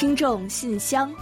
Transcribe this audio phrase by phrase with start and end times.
[0.00, 1.12] 听众信箱，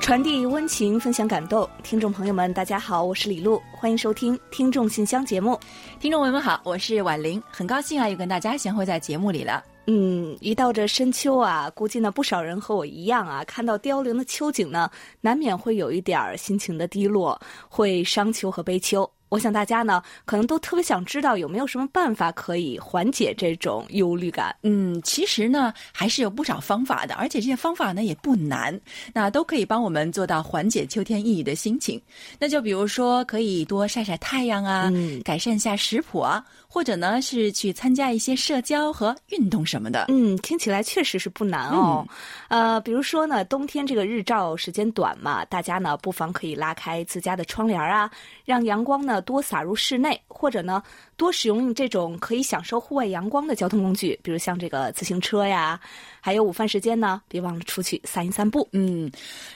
[0.00, 1.68] 传递温情，分享感动。
[1.82, 5.60] 听众朋友们，大家好，我是李璐，欢迎收听《听众信箱》节目。
[6.00, 9.62] 听众朋友们好，我是婉玲，很高兴啊，又跟大家相会在节目里了。
[9.86, 14.90] 嗯，一到这深秋啊，估计呢不少人和我一样啊，看到凋零的秋景呢，
[15.20, 17.38] 难免会有一点儿心情的低落，
[17.68, 19.06] 会伤秋和悲秋。
[19.28, 24.54] 我想大家呢，可能都特别想知道有没有什么办法可以缓解这种忧虑感。
[24.62, 28.78] 嗯，其实呢，还是有不少方法的，而且这些方法呢也不难，
[29.12, 32.00] 那都可以帮我们做到缓解秋天抑郁的心情。
[32.38, 40.04] 那就比如说，可以多晒晒太阳啊，嗯改善一下食谱啊，或者呢是去参加一些社交和运动什么的。
[40.08, 42.06] 嗯，听起来确实是不难哦。
[42.48, 48.10] 呃，比如说呢，冬天这个日照时间短嘛，大家呢不妨可以拉开自家的窗帘啊，
[48.44, 50.82] 让阳光呢多洒入室内，或者呢
[51.16, 55.80] 多使用这种可以享受户外阳光的交通工具，比如像这个自行车呀。
[56.28, 58.68] 还有午饭时间呢，别忘了出去散一散步。
[58.72, 59.10] 嗯，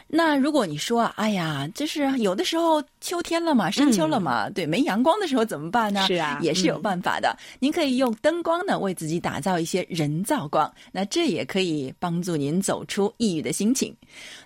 [0.08, 6.06] 那如果你说，哎呀，就是有的时候秋天了嘛，深秋了嘛，对，没阳光的时候怎么办呢？
[6.06, 7.36] 是啊也是有办法的。
[7.58, 13.94] 您可以用灯光呢，为自己打造一些人造光，那这也可以帮助您走出抑郁的心情。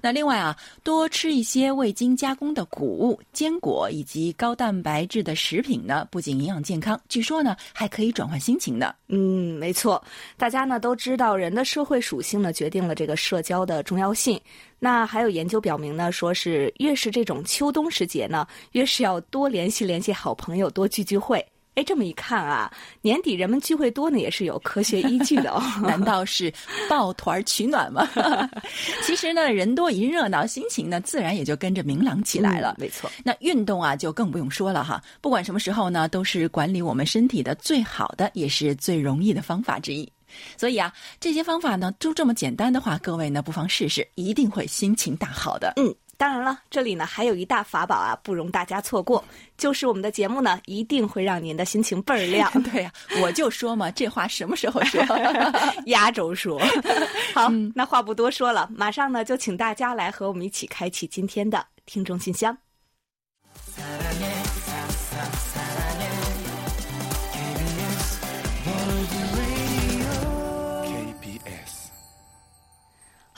[0.03, 8.93] 那另外啊，多吃一些未经加工的谷物、坚果以及高蛋白质的食品呢，不仅营养健康，据说呢还可以转换心情呢。
[9.07, 10.03] 嗯，没错，
[10.37, 14.41] 大家呢都知道，人的社会属性呢决定了这个社交的重要性。
[14.79, 21.45] 那还有研究表明呢，说是越是这种秋冬时节呢，越是要多联系联系好朋友，多聚聚会。
[21.77, 25.63] 哎，这么一看啊，年底人们聚会多呢，也是有科学依据的哦。
[25.85, 26.51] 难道是
[26.89, 28.09] 抱团取暖吗？
[29.05, 32.75] 其实呢，人多一热闹，心情呢自然也就跟着明朗起来了。
[32.79, 35.03] 嗯没错，那运动啊，就更不用说了哈。
[35.21, 40.11] 不管什么时候呢，都是管理我们身体的最好的，也是最容易的方法之一。
[40.57, 45.73] 所以啊，这些方法呢，就这么简单的话，各位呢不妨试试，一定会心情大好的。
[45.77, 49.23] 嗯，当然了，这里呢还有一大法宝啊，不容大家错过，
[49.59, 52.51] 就是我们的节目呢一定会让您的心情倍儿亮。
[52.65, 55.03] 对呀、我就说嘛，这话什么时候说？
[55.87, 56.59] 压轴说。
[57.35, 62.57] 好，那话不多说了，马上呢就请大家来和我们一起开启今天的听众信箱。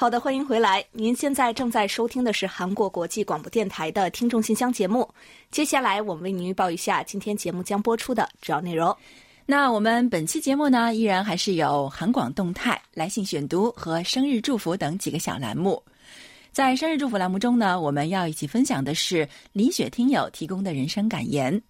[0.01, 0.85] 好的，欢迎回来。
[0.93, 5.13] 您现在正在收听的是韩国国际广播电台的听众信箱节目。
[5.51, 8.97] 接下来，我们为您预报一下今天节目将播出的主要内容。
[9.45, 15.83] 那我们本期节目呢，依然还是有韩广动态、来信选读和生日祝福等几个小栏目。
[16.53, 21.61] 在生日祝福栏目中呢，我们要一起分享的是李雪听友提供的人生感言。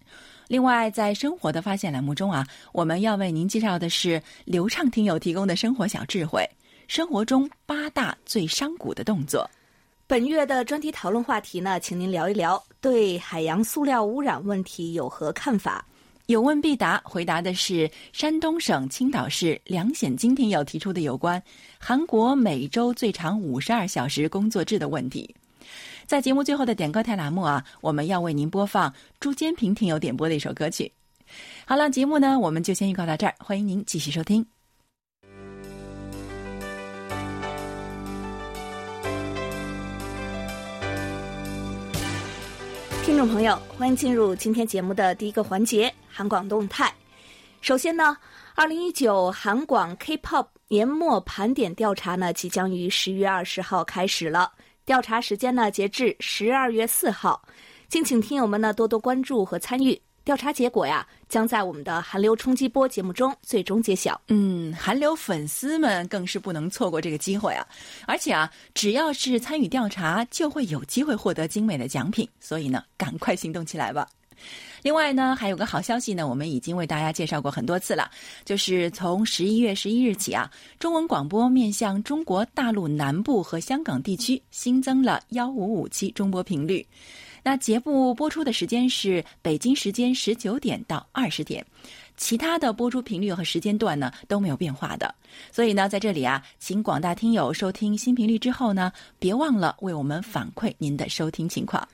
[0.47, 6.47] 另外，在生活的发现栏目中啊，我们要为您介绍的是流畅听友提供的生活小智慧，
[6.89, 9.47] 生活中八大最伤骨的动作。
[10.07, 15.85] 本月的专题讨论话题呢，请您聊一聊对海洋塑料污染问题有何看法。
[16.25, 21.41] 有问必答，回答的是山东省青岛市梁显金听友提出的有关
[21.77, 25.35] 韩国每周最长五十二小时工作制的问题。
[26.07, 30.91] 在节目最后的点歌台栏目啊，我们要为您播放朱坚平听友点播的一首歌曲。
[31.67, 34.43] 好了，节目呢我们就先预告到这儿，欢迎您继续收听。
[43.09, 46.93] 听众朋友，欢迎进入今天节目的第一个环节——韩广动态。
[47.59, 48.15] 首先呢，
[48.53, 54.51] 二零一九韩广 K-pop 年末盘点调查呢，即将于十月二十号开始了。
[54.85, 57.41] 调查时间呢，截至十二月四号，
[57.87, 59.99] 敬请听友们呢多多关注和参与。
[60.29, 64.21] 调查结果呀，将在我们的韩流冲击波节目中最终揭晓。
[64.27, 67.65] 嗯，韩流粉丝们更是不能错过这个机会啊！
[68.05, 72.29] 而且啊，只要是参与调查，就会有机会获得精美的奖品。
[72.39, 74.07] 所以呢，赶快行动起来吧！
[74.83, 78.07] 另外呢，还有个好消息呢，我们已经为大家介绍过很多次了，
[78.45, 86.85] 就是从十一月十一日起啊，中文广播面向中国大陆南部和香港地区新增了幺五五七中波频率。
[87.43, 91.65] 那节目播出的时间是北京时间十九点到二十点，
[92.17, 95.13] 其他的播出频率和时间段呢都没有变化的。
[95.51, 101.87] 所以呢，在这里啊，请广大听友收听新频率之后呢，别忘了为我们反馈您的收听情况。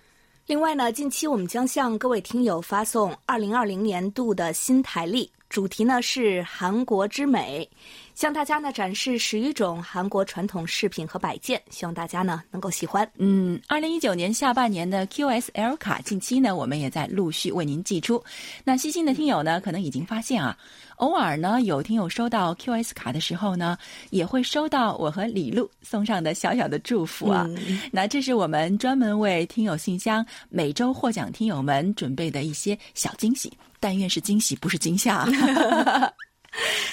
[0.48, 7.68] 另外呢，近期我们将向各位听友发送二零二零年度的新台历，主题呢是韩国之美，
[8.14, 13.10] 向大家呢展示十余种韩国传统饰品和摆件，希望大家呢能够喜欢。
[13.18, 18.24] 嗯，二零一九年下半年的 QSL 卡，近期呢我们也在陆续为您寄出。
[18.64, 20.56] 那细心的听友呢，可能已经发现啊，
[20.98, 23.78] 偶尔呢，有听友收到 QS 卡的时候呢，
[24.12, 27.48] 也会收到我和李璐送上的小小的祝福啊。
[27.92, 35.28] 那这是我们专门为听友信箱每周获奖听友们准备的一些小惊喜，但愿是惊喜，不是惊吓。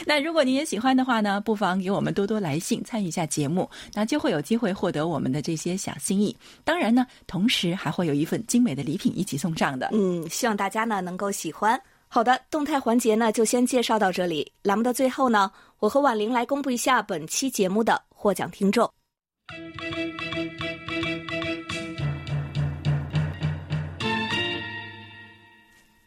[0.04, 6.37] 那如果您也喜欢的话呢，不妨给我们多多来信，参与一下节目，那就会有机会获得我们的这些小心意。
[6.64, 9.90] 当然呢，同时还会有一份精美的礼品一起送上的。
[9.93, 11.81] 嗯，希望大家呢能够喜欢。
[12.14, 14.53] 好的，动态环节呢就先介绍到这里。
[14.61, 18.93] 栏目的最后呢，我和婉玲来公布一下本期节目的获奖听众。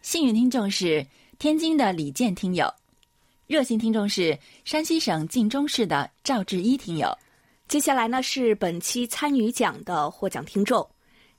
[0.03, 1.03] 幸运听众是
[1.39, 2.71] 天津的李健听友。
[3.47, 7.11] 热心听众是山西省晋中市的赵志一听友，
[7.67, 10.87] 接下来呢是本期参与奖的获奖听众：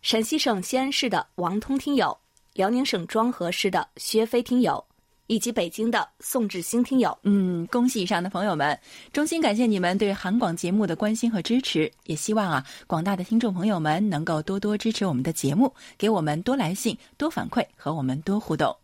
[0.03, 2.19] 陕西省西安市的王通听友，
[2.56, 4.82] 辽宁省庄河市的薛飞听友，
[5.26, 7.17] 以及北京的宋志兴听友。
[7.23, 8.79] 嗯，恭喜以上的朋友们，
[9.12, 18.75] 衷心感谢你们对韩广节目的关心和支持，也希望啊广大的听众朋友们能够多多支持我们的节目，给我们多来信、多反馈和我们多互动。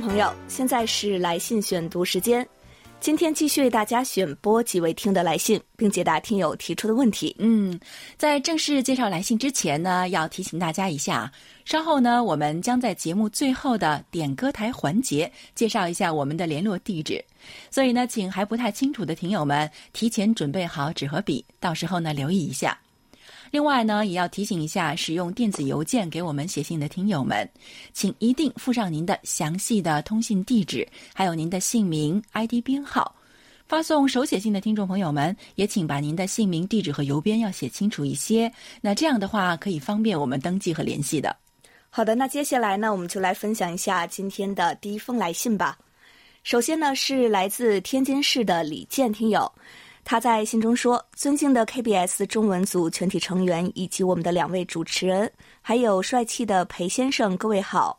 [0.00, 2.46] 朋友，现在是来信选读时间。
[3.00, 7.34] 今天继续为大家选播几位听的来信，并解答听友提出的问题。
[7.38, 7.78] 嗯，
[8.16, 11.30] 在正式介绍来信之前呢，要提醒大家一下，
[11.64, 17.22] 稍后呢，我们将在节目最后的点歌台环节介绍一下我们的联络地址。
[17.70, 22.78] 所以呢，请还不太清楚的听友们提前准备好纸和笔，到时候呢留意一下。
[23.50, 27.48] 另外呢，也要提醒一下使用电子邮件给我们写信的听友们，
[27.92, 33.14] 请一定附上您的详细的通信地址，还有您的姓名、ID 编号。
[33.66, 38.52] 发送手写信的听众朋友们，也请把您的姓名、地址和邮编要写清楚一些。
[38.80, 41.36] 那这样的话，可以方便我们登记和联系的。
[41.88, 45.78] 好的，那接下来呢，我们就来分享一下今天的第一封来信吧。
[46.42, 49.50] 首先呢，是来自天津市的李健听友。
[50.10, 57.96] 他在信中说：“尊敬的 KBS 中文组全体成员以及我们的两位主持人，还有帅气的裴先生，各位好！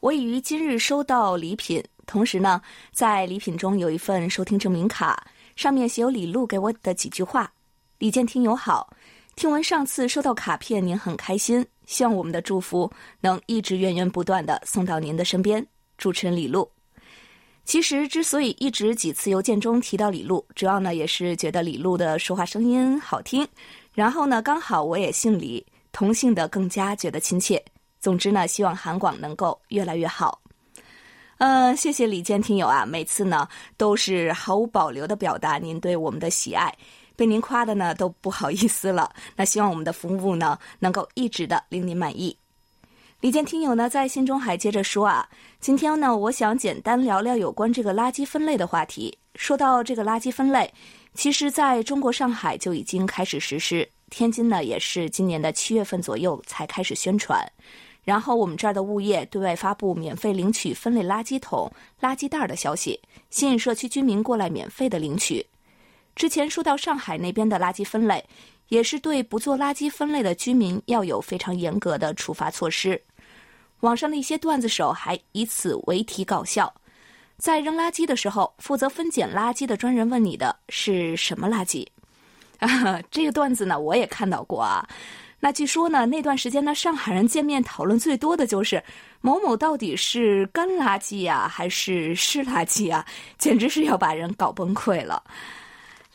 [0.00, 2.60] 我已于今日收到礼品，同时呢，
[2.92, 7.50] 在礼品中有一份收听证明卡，上面写有李璐给我的几句话。
[7.96, 8.92] 李健听友好，
[9.34, 12.92] 听闻上次收到卡片您很开心，希望我们的祝福
[13.22, 15.66] 能一直源源不断的送到您的身边。
[15.96, 16.70] 主持人李璐。”
[17.68, 23.46] 其实，之所以一直几次邮件中提到李璐，主要呢也是觉得李璐的说话声音好听，
[23.92, 25.62] 然后呢刚好我也姓李，
[25.92, 27.62] 同姓的更加觉得亲切。
[28.00, 30.40] 总之呢，希望韩广能够越来越好。
[31.36, 36.74] 嗯，谢谢李健听友啊，每次呢都是毫无保留的表达您对我们的喜爱，
[37.16, 39.12] 被您夸的呢都不好意思了。
[39.36, 42.34] 那希望我们的服务呢能够一直的令您满意。
[43.20, 45.28] 李健听友呢在信中还接着说啊，
[45.58, 49.18] 今天呢我想简单聊聊有关这个垃圾分类的话题。
[49.34, 50.72] 说到这个垃圾分类，
[51.14, 57.44] 其实在中国上海就已经开始实施，天津呢也是今年的七月份左右才开始宣传。
[58.04, 61.68] 然后我们这儿的物业对外发布免费领取分类垃圾桶、
[62.00, 65.44] 垃圾袋的消息，吸引社区居民过来免费的领取。
[66.14, 68.24] 之前说到上海那边的垃圾分类。
[68.68, 73.00] 也是对不做垃圾分类的居民要有非常严格的处罚措施。
[73.80, 76.72] 网上的一些段子手还以此为题搞笑，
[77.36, 81.86] 在扔垃圾的时候，负责分拣垃圾的专人问你的是什么垃圾？
[82.58, 84.84] 啊， 这个段子呢，我也看到过啊。
[85.40, 88.82] 那据说呢，那段时间呢，上海人见面讨论最多的就是
[89.20, 93.06] 某某到底是干垃圾呀，还是湿垃圾啊？
[93.38, 95.22] 简直是要把人搞崩溃了。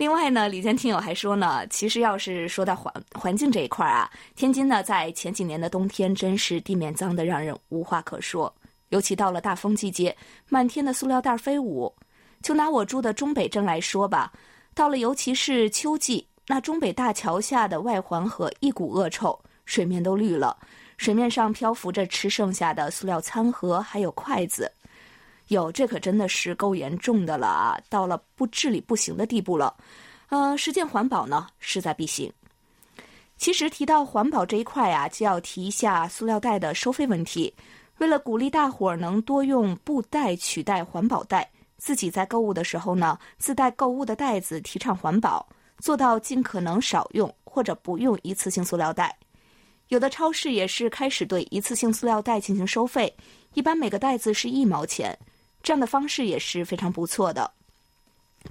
[0.04, 8.54] 另外呢，李健听友还说呢，其实要是说到环环境这一块啊，天津呢在前几年的冬天真是地面脏的让人无话可说，
[8.90, 10.14] 尤其到了大风季节，
[10.50, 11.96] 满天的塑料袋飞舞。
[12.42, 14.30] 就拿我住的中北镇来说吧，
[14.76, 20.58] 到了尤其是秋季，那中北大桥下的外环河一股恶臭，水面都绿了，
[20.98, 24.70] 水面上漂浮着吃剩下的塑料餐盒还有筷子。
[25.50, 27.80] 有这可真的是够严重的了啊！
[27.90, 29.76] 到了不治理不行的地步了，
[30.30, 32.32] 呃，实践环保呢势在必行。
[33.36, 37.54] 其实提到环保这一块啊，就要提一下塑料袋的收费问题。
[37.98, 45.48] 为了鼓励大伙儿能多用布袋取代环保袋，自己在购物的时候呢，自带购物的袋子，提倡环保，
[45.80, 49.16] 做到尽可能少用或者不用一次性塑料袋。
[49.90, 53.14] 有的超市也是开始对一次性塑料袋进行收费，
[53.54, 55.18] 一般每个袋子是一毛钱。
[55.64, 57.50] 这样的方式也是非常不错的。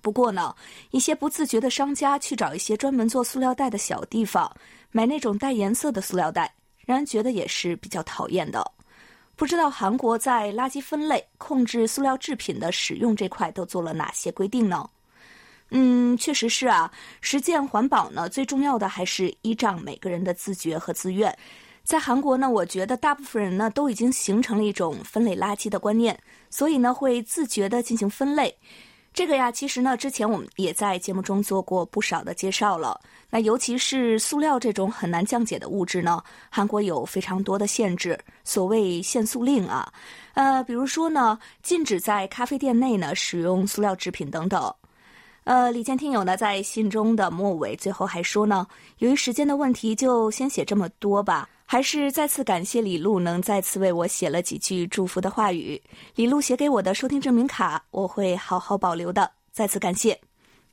[0.00, 0.56] 不过呢，
[0.90, 4.50] 一些不自觉的商家去找一些专门做塑料袋的小地方，
[4.90, 6.52] 买那种带颜色的塑料袋，
[6.86, 8.68] 让人觉得也是比较讨厌的。
[9.36, 14.88] 不知道韩国在垃圾分类、控制塑料制品的使用这块都做了哪些规定呢？
[15.70, 16.92] 嗯，确实是啊。
[17.20, 21.36] 实践环保呢，最重要的还是依仗每个人的自觉和自愿。
[21.84, 28.56] 在韩国呢，我觉得大部分人呢都已经形成了一种分类垃圾的观念，所以呢会自觉的进行分类。
[29.12, 32.98] 这个呀，其实呢之前我们也在节目中做过不少的介绍了。
[33.28, 39.92] 那尤其是塑料这种很难降解的物质呢，韩国有非常多的限制，所谓限塑令啊，
[40.34, 44.72] 呃，比如说呢，禁止在咖啡店内呢使用塑料制品等等。
[45.44, 48.66] 呃，李健听友呢在信中的末尾最后还说呢，
[48.98, 51.48] 由于时间的问题，就先写这么多吧。
[51.72, 55.80] 还是再次感谢李璐能再次为我写了几句祝福的话语。
[56.16, 59.30] 李璐写给我的收听证明卡，我会好好保留的。
[59.52, 60.20] 再次感谢。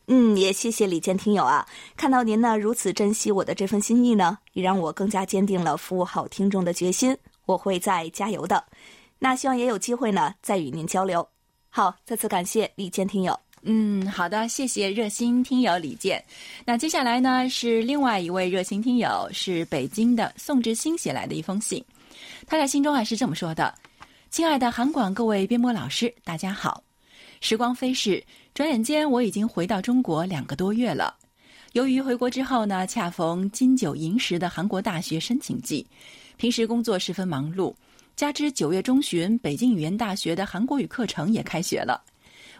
[0.07, 1.65] 嗯，也谢谢李健听友啊！
[1.95, 7.17] 看到您呢如此珍惜我的这份心意呢，也让我更加坚定了服务好听众的决心。
[7.45, 8.61] 我会再加油的。
[9.19, 11.25] 那希望也有机会呢再与您交流。
[11.69, 13.39] 好，再次感谢李健听友。
[13.63, 16.23] 嗯，好的，谢谢热心听友李健。
[16.65, 21.83] 那接下来呢是另外一位热心听友，是北京的宋志新写来的一封信。
[22.47, 23.73] 他在信中啊是这么说的
[24.31, 26.83] ：“亲爱的韩广各位编播老师，大家好。
[27.41, 28.23] 时光飞逝。”
[28.55, 31.15] 转眼间，我已经回到中国两个多月了。
[31.73, 35.85] 由于回国之后呢，恰逢金九银十的韩国大学申请季，
[36.35, 37.73] 平时工作十分忙碌，
[38.17, 42.03] 加之九月中旬北京语言大学的韩国语课程也开学了，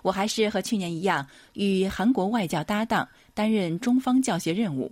[0.02, 4.92] 我还是和去年一样与韩国外教搭档担任中方教学任务，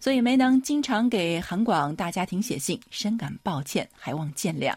[0.00, 4.74] 所以没能经常给韩广大家庭写信，深感抱歉，还望见谅。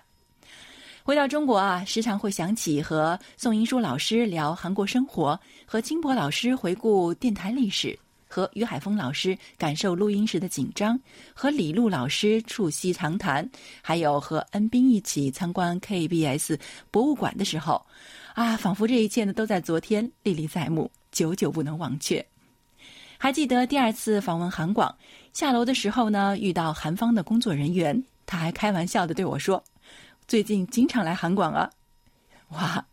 [1.03, 7.97] 回到中国啊，时常会想起和宋英书老师聊韩国生活，和金博老师回顾电台历史，
[8.27, 10.97] 和于海峰老师感受录音时的紧张，
[11.33, 13.49] 和李璐老师促膝长谈，
[13.81, 16.59] 还有和恩斌一起参观 KBS
[16.91, 17.83] 博物馆的时候，
[18.33, 22.25] 啊，仿佛这一切呢都在昨天，历历在目，久久不能忘却。
[23.17, 24.95] 还记得第二次访问韩广，
[25.33, 29.63] 下楼的时候呢，遇到韩方的工作人员，他还开玩笑的对我说。
[30.27, 31.69] 最近经常来韩广啊，
[32.49, 32.85] 哇！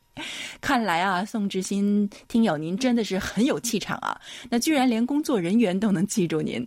[0.61, 4.21] 看来啊，宋志新听友您真的是很有气场啊。
[4.51, 6.67] 那居然连工作人员都能记住您。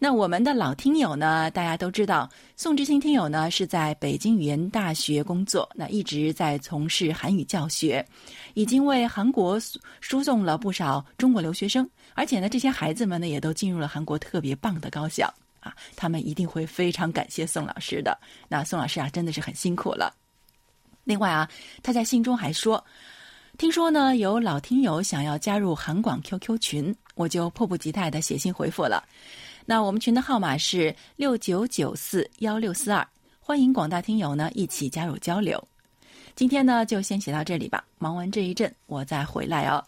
[0.00, 8.06] 那我们的老听友呢，大家都知道，宋志新听友呢是在北京语言大学工作，那一直在从事韩语教学，
[8.54, 9.60] 已经为韩国
[10.00, 15.32] 输送了不少中国留学生，而且呢，这些孩子们呢也都进入了韩国特别棒的高校。
[15.60, 18.16] 啊，他们一定会非常感谢宋老师的。
[18.48, 20.14] 那宋老师啊，真的是很辛苦了。
[21.02, 21.50] 另外啊，
[21.82, 22.82] 他在信中还说，
[23.56, 29.02] 听说呢有老听友想要加入韩广 QQ 群，我就迫不及待的写信回复了。
[29.70, 33.06] 那我们群的号码是六九九四幺六四二，
[33.38, 35.62] 欢迎广大听友呢一起加入交流。
[36.34, 39.84] 今天呢就先写到这里吧，忙完这一阵我再回来哦。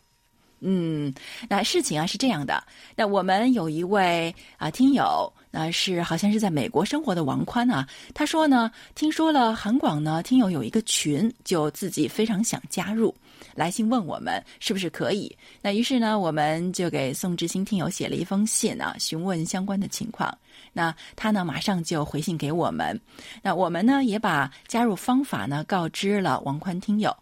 [0.60, 1.10] 嗯，
[1.49, 2.62] 那事情啊是这样的，
[2.94, 5.32] 那我们有一位啊听友。
[5.50, 13.12] 那是好像是在美国生活的王宽啊，他说呢，听说了韩广呢，听友有一个群，就自己非常想加入，
[13.54, 15.37] 来信问我们是不是可以。
[15.61, 20.37] 那于是呢，我们就给宋志新听友写了一封信啊，询问相关的情况。
[20.73, 22.99] 那他呢，马上就回信给我们。
[23.42, 27.16] 那我们呢，也把加入方法呢告知了王宽听友。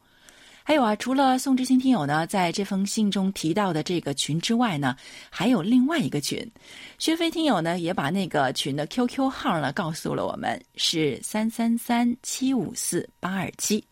[0.64, 4.94] 还有啊，除了宋志新听友呢，在这封信中提到的这个群之外呢，
[5.30, 6.46] 还有另外一个群。
[6.98, 13.82] 薛飞听友呢，也把那个群的 QQ 号呢告诉了我们，是三三三七五四八二七。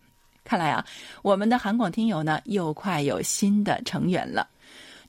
[0.46, 0.86] 看来啊，
[1.22, 4.48] 我们的韩广听友呢，又快有新的成员了。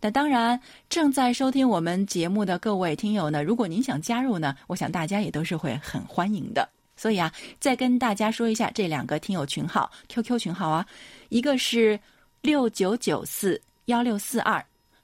[0.01, 6.67] 那当然，正在收听我们节目的各位听友呢，如果您想加入呢，我想大家也都是会很欢迎的。
[6.95, 10.83] 所以啊，再跟大家说一下这两个听友群号 QQ 群号啊。
[11.29, 11.99] 一个是
[12.41, 14.63] 六九九四幺六四二，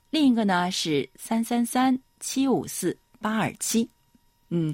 [0.10, 3.88] 另一个呢是三三三七五四八二七。
[4.50, 4.74] 嗯，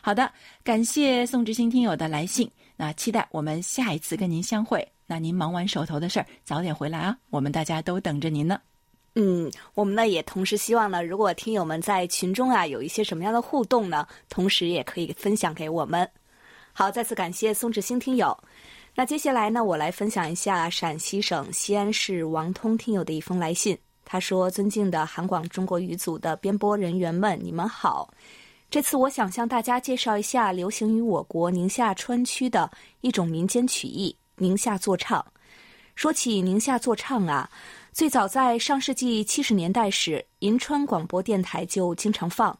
[0.00, 2.48] 好的，感谢宋志新听友的来信。
[2.76, 4.86] 那期待我们下一次跟您相会。
[5.10, 8.60] 那您忙完手头的事儿，早点回来啊，我们大家都等着您呢。
[9.16, 16.08] 嗯，我们呢也同时希望呢，如果听友们在群中啊有一些什么样的互动呢，同时也可以分享给我们。
[16.72, 18.38] 好，再次感谢宋志新听友。
[18.94, 23.76] 那接下来呢，我来分享一下陕西省西安市王通听友的一封来信。
[24.04, 28.08] 他说：“尊敬的韩广中国语组的编播人员们，你们好。
[28.70, 35.24] 这次我想向大家介绍一下流行于我国宁夏川区的一种民间曲艺——宁夏坐唱。
[35.94, 37.48] 说起宁夏坐唱啊，
[37.92, 42.58] 最早在上世纪七十年代时，银川广播电台就经常放。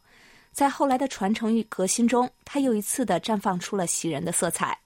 [0.53, 4.79] 在后来的传承与革新中，它又一次的绽放出了喜人的色彩。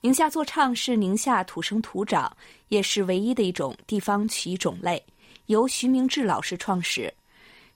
[0.00, 2.34] 宁夏座唱是宁夏土生土长，
[2.68, 5.04] 也是唯一的一种地方曲艺种类，
[5.46, 7.12] 由徐明志老师创始。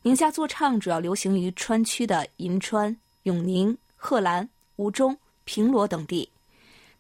[0.00, 5.14] 宁夏座唱主要流行于川区的银川、永宁、贺兰、吴中、
[5.44, 6.26] 平罗等地。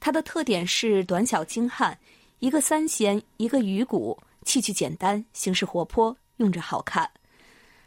[0.04, 1.98] 它的特点是短小精悍，
[2.38, 4.14] 一个三弦，一个鱼鼓。
[4.44, 7.10] 器具简单，形式活泼，用着好看。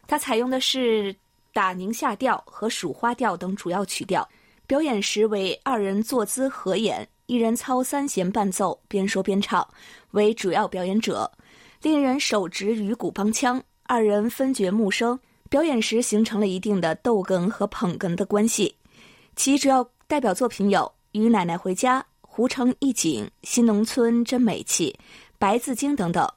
[0.08, 1.14] 它采用的是
[1.52, 4.28] 打宁夏调和蜀花调等主要曲调。
[4.66, 9.64] 表演时为二人坐姿合演，一人操三弦伴奏，边说边唱，
[10.10, 11.24] 为主要表演者；
[11.82, 15.16] 另一人手执鱼鼓帮腔，二人分角木声。
[15.48, 18.74] 表演时形成了一定的逗哏和捧哏的关系。
[19.36, 20.80] 其主要代表作品有
[21.12, 24.94] 《与奶奶回家》《湖城一景》《新农村真美气》
[25.38, 26.28] 《白字经》等等。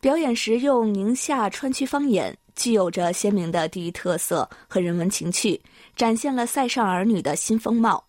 [0.00, 5.60] 表演时用宁夏川区方言，具有着鲜明的地域特色和人文情趣，
[5.96, 8.02] 展现了塞上儿女的新风貌。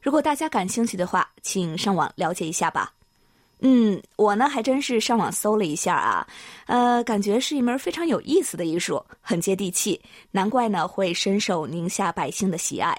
[0.00, 2.92] 如果大家感兴趣的话，请上网了解一下吧。
[3.64, 6.26] 嗯，我呢还真是上网搜了一下啊，
[6.66, 10.00] 呃，感觉是一门非常有意思的艺术，很接地气，
[10.32, 12.96] 难怪呢会深受宁夏百姓的喜爱。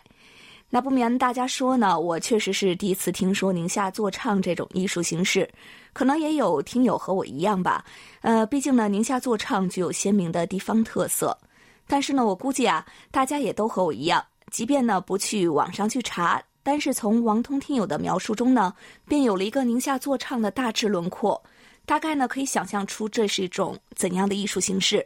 [0.73, 5.47] 那不瞒大家说呢，我确实是第一次听说宁夏坐唱这种艺术形式。
[5.93, 7.85] 可能也有听友和我一样吧，
[8.21, 11.37] 呃，毕竟呢，宁夏坐唱具有鲜明的地方特色。
[11.85, 18.73] 但是呢，我估计啊，大家也都和我一样，即便呢不去网上去查，但是从王通听友的描述中呢，
[19.07, 21.39] 便有了一个宁夏坐唱的大致轮廓，
[21.85, 25.05] 大概呢可以想象出这是一种怎样的艺术形式。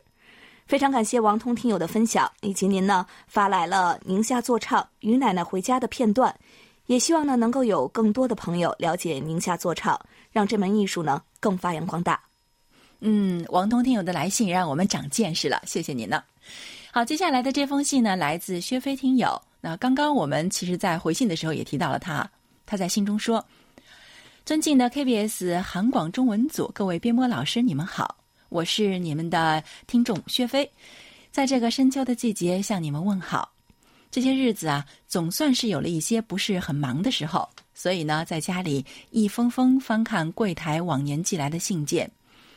[0.68, 6.36] 非常感谢王通听友的分享，以及您呢发来了宁夏坐唱《与奶奶回家》的片段。
[6.88, 10.00] 也希望呢，能够有更多的朋友了解宁夏坐唱，
[10.32, 12.20] 让这门艺术呢更发扬光大。
[13.00, 16.24] 嗯，王通听友的来信让我们长见识了，谢谢您呢。
[16.92, 19.42] 好，接下来的这封信呢，来自薛飞听友。
[19.62, 22.30] 那刚刚我们其实，在回信的时候也提到了他，
[22.66, 23.46] 他在信中说
[24.46, 28.16] ：“尊敬的 KBS 韩广中文组各位编播老师，你们好，
[28.50, 30.70] 我是你们的听众薛飞，
[31.32, 33.52] 在这个深秋的季节向你们问好。”
[34.10, 42.10] 这些日子啊，总算是有了一些不是很忙的时候，所以呢，在家里一封封翻看柜台往年寄来的信件，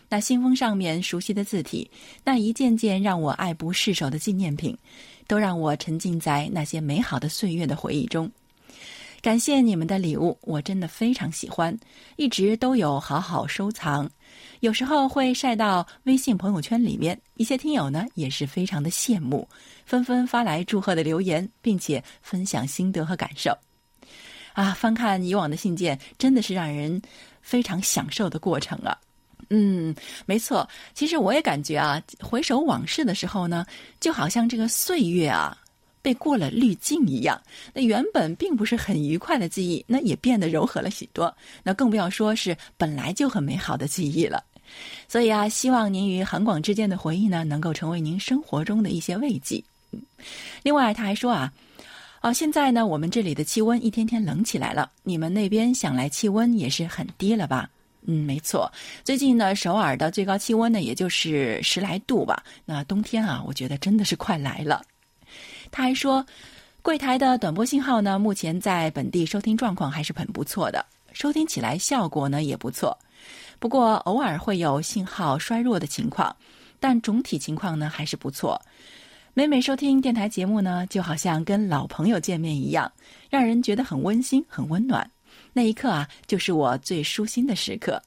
[0.09, 1.91] 那信封上面熟悉的字体，
[2.25, 4.79] 那一件件让我爱不释手的纪念品，
[5.27, 8.31] 都让我沉浸在那些美好的岁月的回忆中。
[9.23, 11.79] 感谢你们的礼物，我真的非常喜欢，
[12.17, 14.11] 一直都有好好收藏。
[14.61, 19.47] 有时候会晒到微信朋友圈里面，一些听友呢也是非常的羡慕，
[19.85, 23.57] 纷纷发来祝贺的留言，并且分享心得和感受。
[24.55, 27.01] 啊，翻看以往的信件，真的是让人
[27.43, 28.97] 非常享受的过程啊。
[29.51, 33.67] 嗯，没错，其实我也感觉啊，回首往事的时候呢，
[34.01, 35.57] 就好像这个岁月啊
[36.03, 37.41] 被过了滤镜一样，
[37.73, 41.35] 那原本并不是很愉快的记忆，那也变得柔和了许多。
[41.63, 44.43] 那更不要说是本来就很美好的记忆了。
[45.09, 49.63] 所以啊，希望您与韩广之间的回忆呢，能够成为您生活中的一些慰藉。
[50.63, 51.53] 另外，他还说啊，
[52.21, 57.69] 哦，现在呢，我们这里的气温一天天冷起来了，你们那边想来气温也是很低了吧？
[58.07, 58.71] 嗯，没错，
[59.05, 62.43] 最近呢，首尔的最高气温呢，也就是十来度吧。
[62.65, 64.81] 那冬天啊，我觉得真的是快来了。
[65.71, 66.25] 他还说，
[66.83, 72.97] 柜台的短波信号呢，目前在本地收听状况还是很不错的，收听起来效果呢也不错。
[73.59, 76.35] 不过偶尔会有信号衰弱的情况，
[76.81, 78.61] 但总体情况呢还是不错。
[79.33, 82.91] 每每收听电台节目呢，就好像跟老朋友见面一样，
[83.29, 85.09] 让人觉得很温馨、很温暖。
[85.53, 88.03] 那一刻啊，就是我最舒心的时刻。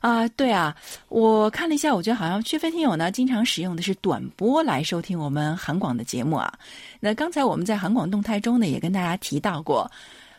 [0.00, 0.76] 啊，对啊，
[1.08, 6.52] 我看了一下，我觉得好像薛飞听友呢，经常使用的是短波来收听我们韩广的节目啊。
[7.00, 9.90] 那刚才我们在韩广动态中呢，也跟大家提到过。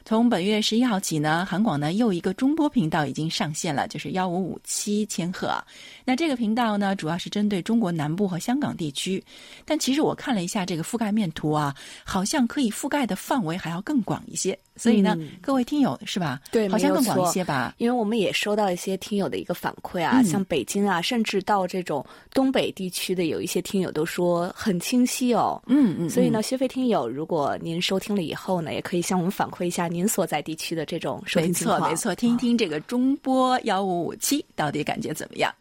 [0.06, 5.64] 从本月十一号起呢，韩广呢又一个中波频道已经上线了，就是幺五五七千赫。
[6.04, 9.24] 那这个频道呢，主要是针对中国南部和香港地区。
[9.66, 14.58] 但其实我看了一下这个覆盖面图啊，好像可以覆盖的范围还要更广一些。
[14.80, 16.40] 所以呢，各位听友是吧？
[16.52, 17.76] 对，好像更广一些吧。
[17.78, 25.62] 因为我们也收到一些听友的一个反馈啊，像北京啊，甚至到这种东北地区的有一些听友都说很清晰哦。
[25.68, 26.10] 嗯嗯。
[26.10, 31.80] 所以呢，薛飞听友，如果您收听了以后呢，也可以向我们反馈一下您所在地区的这种收听情况。
[31.82, 35.54] 没错没错，听一听这个中波幺五五七到底感觉怎么样？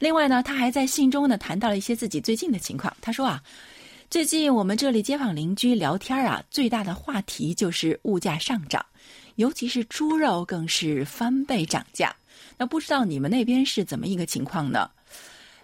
[0.00, 2.92] 另外呢，他还在信中呢谈到了一些自己最近的情况。
[3.00, 3.40] 他说啊，
[4.14, 8.86] 最近我们这里街坊邻居聊天啊，最大的话题就是物价上涨，
[9.34, 12.14] 尤其是猪肉更是翻倍涨价。
[12.56, 14.88] 那不知道你们那边是怎么一个情况呢？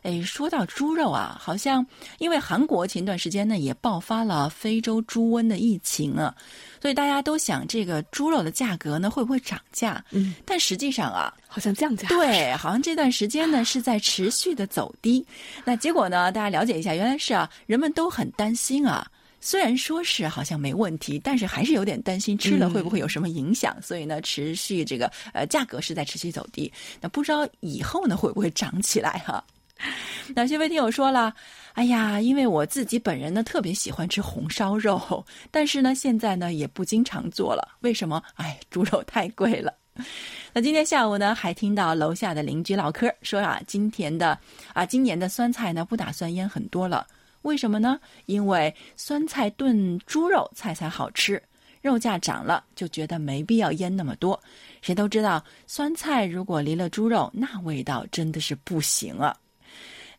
[0.03, 1.85] 哎，说到猪肉啊，好像
[2.19, 6.35] 因为韩国前段时间呢也爆发了非洲猪瘟的疫情啊，
[6.81, 10.03] 所以大家都想这个猪肉的价格呢会不会涨价？
[10.11, 12.09] 嗯，但实际上啊，好像降价。
[12.09, 15.25] 对，好像这段时间呢是在持续的走低。
[15.65, 19.07] 那结果呢，大家了解一下，原来是啊，人们都很担心啊。
[19.43, 26.71] 虽然说是好像没问题，但是还是有点担心吃了会不会有什么影响，所以呢，持续这个呃价格是在持续走低。
[27.01, 29.43] 那不知道以后呢会不会涨起来哈？
[30.35, 31.35] 哪些位听友说了，
[31.73, 38.23] 哎呀，因为我自己本人呢特别喜欢吃红烧肉， 但是呢现在呢也不经常做了，为什么？
[38.35, 39.73] 哎，猪肉太贵了。
[40.53, 44.39] 那今天下午呢还听到楼下的邻居唠嗑说啊，今天的
[44.73, 47.07] 啊今年的酸菜呢不打算腌很多了。
[47.43, 47.99] 为什么呢？
[48.27, 51.43] 因为酸菜炖猪肉菜才好吃，
[51.81, 54.39] 肉价涨了，就觉得没必要腌那么多。
[54.83, 59.35] 谁都知道，酸菜如果离了猪肉，那味道真的是不行啊。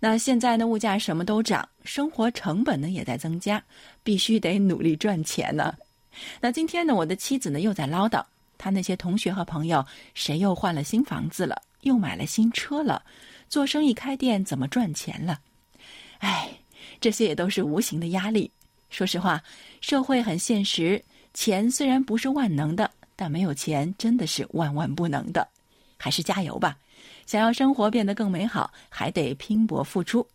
[0.01, 3.63] 那现在呢，物价什么都涨，生活成本呢也在增加，
[4.03, 5.73] 必须得努力赚钱呢。
[6.41, 8.25] 那今天呢，我的妻子呢又在唠叨，
[8.57, 9.85] 他那些同学和朋友，
[10.15, 13.03] 谁又换了新房子了，又买了新车了，
[13.47, 15.39] 做生意开店怎么赚钱了？
[16.17, 16.49] 哎。
[16.99, 18.51] 这些也都是无形的压力。
[18.91, 19.41] 说实话，
[19.81, 25.47] 社会很现实，钱虽然不是万能的，但没有钱真的是万万不能的。
[25.97, 26.77] 还是加油吧！
[27.31, 30.27] 想要生活变得更美好，还得拼搏付出。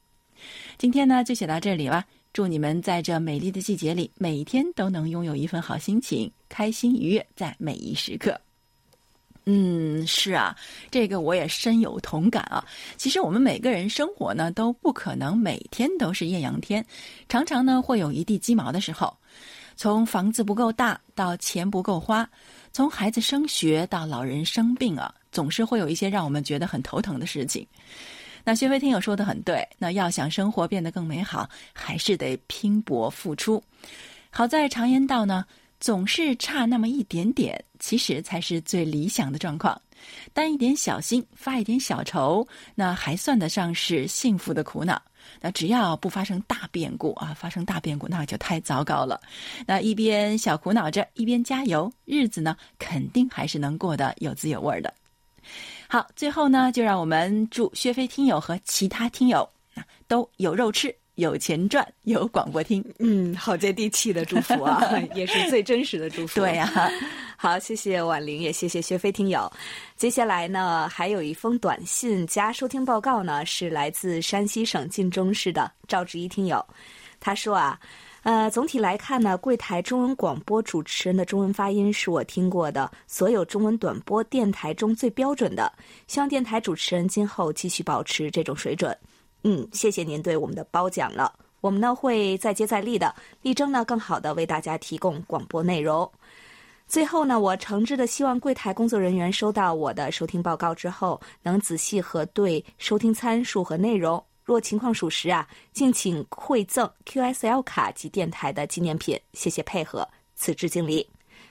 [0.79, 2.03] 今天呢，就写到这里了。
[2.33, 8.41] 祝你们在这美丽的季节里，每天都能拥有一份好心情，开心愉悦在每一时刻。
[9.45, 10.57] 嗯，是啊，
[10.91, 12.67] 这个我也深有同感啊。
[12.97, 16.83] 其实我们每个人生活呢，都不可能每天都是艳阳天，
[17.29, 19.15] 常常呢会有一地鸡毛的时候。
[19.79, 22.27] 从房子不够大到钱不够花，
[22.77, 27.67] 从孩子升学到老人生病啊，总是会有一些让我们觉得很头疼的事情。
[28.45, 33.65] 那薛飞听友说的很对，那要想生活变得更美好，还是得拼搏付出。
[34.29, 35.47] 好在常言道呢。
[35.79, 39.81] 总是差那么一点点，其实才是最理想的状况。
[40.33, 45.01] 担一点小心，发一点小愁，那还算得上是幸福的苦恼。
[45.41, 49.21] 那只要不发生大变故啊，发生大变故那就太糟糕了。
[49.67, 54.93] 那一边小苦恼着，一边加油，日子呢肯定还是能过得有滋有味的。
[55.89, 60.95] 好，最后呢，就让我们祝薛飞听友和其他听友啊都有肉吃。
[61.17, 64.83] 有钱赚，有广播听，嗯，好接地气的祝福啊，
[65.15, 66.41] 也是最真实的祝福。
[66.41, 66.71] 对呀，
[67.37, 69.51] 好，谢谢婉玲，也谢谢薛飞听友。
[69.97, 76.65] 接下来呢，还有一封短信加收听报告呢，是来自山西省晋中市的赵志一听友。
[77.19, 77.81] 他说啊，
[78.23, 85.73] 呃，总体来看呢，柜台中文广播主持人的中文发音是我听过的所有中文短播电台中最标准的。
[86.07, 88.95] 希望电台主持人今后继续保持这种水准。
[89.49, 91.33] 嗯，谢谢您对我们的褒奖了。
[91.61, 96.11] 我们呢会再接再厉的，力争呢更好的为大家提供广播内容。
[96.89, 104.21] 最后呢，我诚挚的希望柜台工作人员收到我的收听报告之后，能仔细核对收听参数和内容。
[104.43, 109.17] 若情况属实啊，敬请馈赠 QSL 卡及电台的纪念品。
[109.33, 111.09] 谢谢配合，此致敬礼。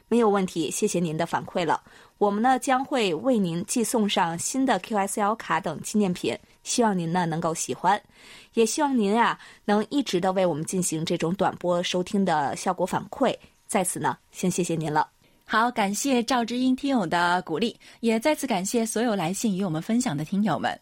[0.10, 1.82] 没有问题，谢谢您的反馈了。
[2.18, 8.02] 我们呢将会为您寄送上新的 QSL 卡等纪念品，希望您呢能够喜欢，
[8.54, 13.36] 也希望您呀能一直的为我们进行这种短波收听的效果反馈。
[13.68, 15.10] 在此呢，先谢谢您了。
[15.48, 20.80] 好，感谢赵之音听友的鼓励，也再次感谢所有来信与我们分享的听友们。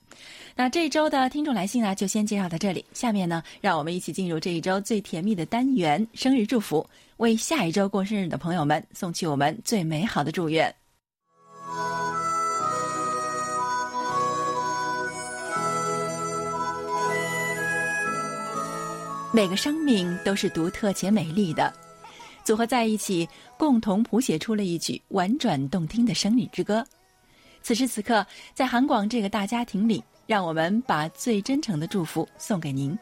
[0.56, 2.86] 那这一周的听众来信呢，就先介绍到这里。
[2.94, 10.74] 下面呢，让我们一起进入这一周最甜蜜的单元——生日祝福，为下一周过生日的朋友们送去我们最美好的祝愿。
[19.36, 21.74] 每个生命都是独特且美丽的。
[22.44, 26.86] 组合在一起，共同谱写出了一曲婉转动听的生日之歌。
[27.64, 32.96] 此时此刻，在韩广这个大家庭里，让我们把最真诚的祝福送给您。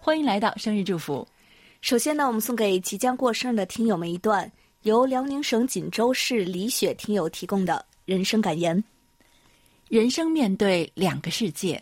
[0.00, 1.26] 欢迎来到生日祝福。
[1.80, 4.50] 首先呢，我们送给即将过生日的听友们一段
[4.82, 8.82] 由辽宁省锦州市李雪听友提供的人生感言：
[9.88, 11.80] 人生面对两个世界，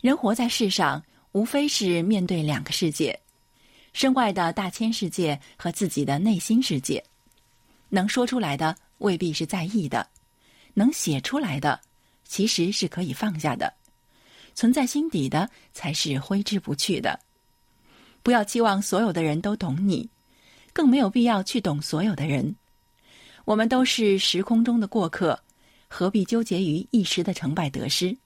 [0.00, 3.20] 人活在世上，无非是面对两个世界。
[3.92, 7.04] 身外的大千世界和自己的内心世界，
[7.90, 10.08] 能说出来的未必是在意的，
[10.72, 11.78] 能写出来的
[12.24, 13.74] 其实是可以放下的，
[14.54, 17.20] 存在心底的才是挥之不去的。
[18.22, 20.08] 不要期望所有的人都懂你，
[20.72, 22.56] 更没有必要去懂所有的人。
[23.44, 25.38] 我们都是时空中的过客，
[25.88, 28.16] 何必纠结于一时的成败得失？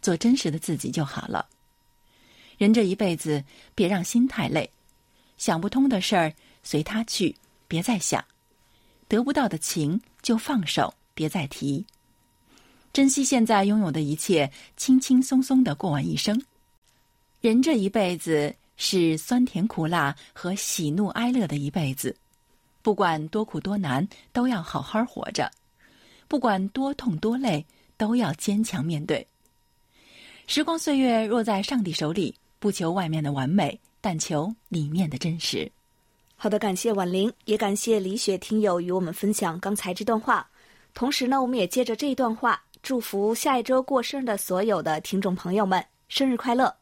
[0.00, 1.48] 做真实的自己就好了。
[2.58, 3.44] 人这一辈子，
[3.74, 4.70] 别让心太累，
[5.36, 7.34] 想不通的事儿随他去，
[7.66, 8.20] 别再想；
[9.08, 11.84] 得不到的情就放手，别再提。
[12.92, 16.40] 珍惜现在拥有的一切，轻轻松松的过完一生。
[17.40, 22.14] 人这一辈子是酸甜苦辣和喜怒哀乐的一辈子，
[22.82, 25.46] 不管多苦多难，都要好好活着；
[26.28, 27.64] 不管多痛多累，
[27.96, 29.26] 都要坚强面对。
[30.48, 35.70] 时光岁月若在上帝手里，不求外面的完美，但求里面的真实。
[36.36, 40.46] 好的，感谢婉玲，也感谢李雪听友与我们分享刚才这段话。
[40.92, 46.74] 同时呢，我们也借着这一段话，祝福下一周过生日的所有的听众朋友们生日快乐。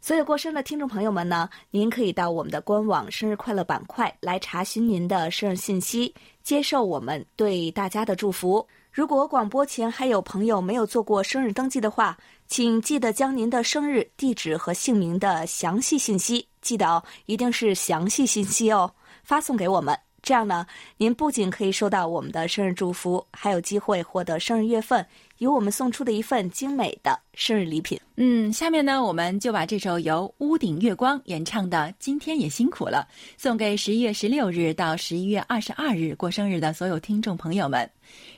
[0.00, 8.64] 所有过生日的听众朋友们呢，您可以到我们的官网“生日快乐”板块来查询您的生日信息，接受我们对大家的祝福。
[8.92, 18.90] 如果广播前还有朋友没有做过生日登记的话，请记得将您的生日、地址和姓名的详细信息，记得哦，一定是详细信息哦，
[19.24, 19.98] 发送给我们。
[20.20, 25.04] 这样呢，您不仅可以收到我们的生日祝福，还有机会获得生日月份，
[25.38, 27.98] 由我们送出的一份精美的生日礼品。
[28.16, 33.06] 嗯，下面呢，我们就把这首由屋顶月光演唱的《今天也辛苦了》
[33.40, 37.88] 送给十一月十六日到十一月二十二日过生日的所有听众朋友们，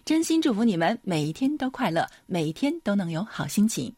[0.04, 3.92] 真心祝福你们每一天都快乐，每一天都能有好心情。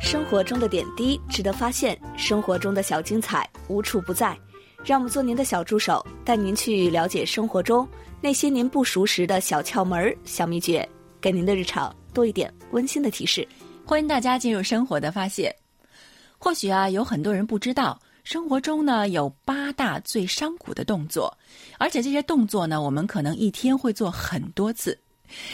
[0.00, 4.38] 生活中的点滴值得发现，生活中的小精彩无处不在。
[4.84, 7.86] 让我们做您的小助手，带您去了解生活中
[8.20, 10.86] 那些您不熟识的小窍门、小秘诀，
[11.20, 13.46] 给您的日常多一点温馨的提示。
[13.86, 15.54] 欢迎大家进入生活的发现。
[16.36, 21.32] 或许啊，有很多人不知道，生活中呢有八大最伤骨的动作，
[21.78, 24.98] 而且这些动作呢，我们可能一天会做很多次。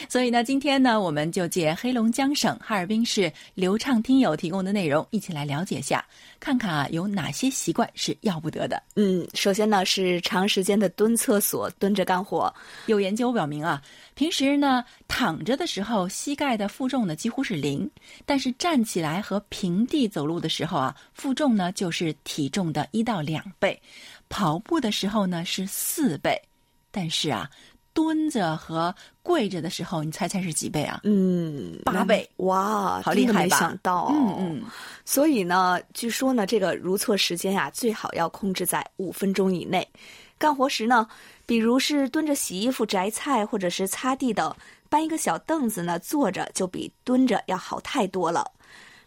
[0.09, 6.05] 所以呢，今天呢，我们就借黑龙江省哈尔滨市流畅听友提供的内容，一起来了解一下，
[6.41, 8.83] 看看啊有哪些习惯是要不得的。
[8.97, 12.53] 嗯，首先呢是长时间的蹲厕所，蹲着干活。
[12.87, 13.83] 有研究表明啊，
[14.15, 17.91] 平时呢躺着的时候，膝盖的负重呢几乎是零，
[18.25, 23.81] 但是站起来和平地走路的时候啊，负重呢就是体重的一到两倍，
[24.29, 26.41] 跑步的时候呢是四倍，
[26.91, 27.49] 但是啊。
[27.99, 31.01] 蹲着和跪着的时候，你猜猜是几倍啊？
[31.03, 32.31] 嗯，八倍。
[32.37, 33.41] 哇，好厉害吧？
[33.41, 34.07] 没想到。
[34.13, 34.63] 嗯嗯。
[35.05, 39.85] 所以呢，据说呢，这个如厕时间呀，最好要控制在五分钟以内。
[40.39, 41.09] 干活时呢，
[41.45, 44.55] 比如是蹲着洗衣服、摘菜或者是擦地等，
[44.89, 48.49] 搬一个小凳子呢，坐着就比蹲着要好太多了。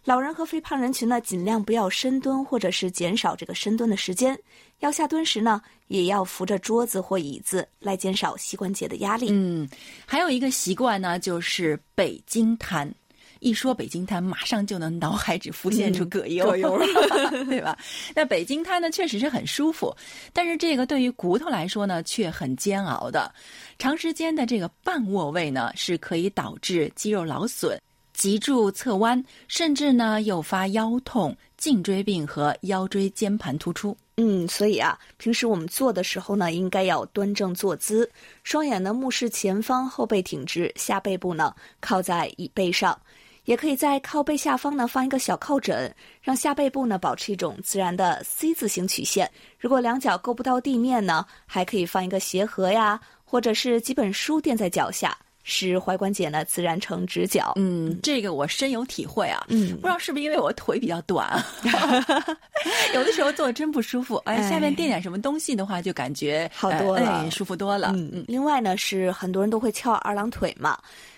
[0.04, 4.38] 老人和肥胖人群呢，尽量不要深蹲，或者是减少这个深蹲的时间。
[4.82, 9.30] 要下蹲时呢，也要扶着桌子或椅子来减少膝关节的压力。
[9.32, 9.68] 嗯，
[10.06, 12.94] 还有一个习惯呢，就是北京瘫。
[13.40, 16.52] 一说北京瘫，马上就能脑海只浮现出葛优，
[17.50, 17.76] 对吧？
[18.14, 19.96] 那北京瘫呢，确实是很舒服，
[20.32, 23.34] 但是这个对于骨头来说呢，却很煎熬的。
[23.80, 27.82] 长时间的这个半卧位呢，是可以导致肌肉劳损。
[28.14, 33.98] 脊柱侧弯，甚至呢诱发腰痛、颈椎病和腰椎间盘突出。
[34.24, 38.08] 嗯，所以啊，平时我们坐的时候呢，应该要端正坐姿，
[38.44, 42.96] 双眼呢目视前方，后背挺直，下背部呢靠在椅背上，
[43.46, 49.28] 也可以在靠背下方呢放一个小靠枕，让下背部呢保持一种自然的 C 字形曲线。
[49.58, 55.18] 如果两脚够不到地面呢，还可以放一个鞋盒呀，或者是几本书垫在脚下。
[55.44, 57.54] 使踝关节呢自然成直角。
[57.56, 59.46] 嗯，这个我深有体会啊。
[59.50, 61.44] 嗯，不知道是不是因为我腿比较短，
[62.94, 64.16] 有的时候坐真不舒服。
[64.26, 67.92] 哎，下面垫点什么东西的话，就感觉好多了，舒服多了。
[67.96, 68.26] 嗯嗯。
[68.28, 70.78] 另外呢，是很多人都会翘二郎腿嘛。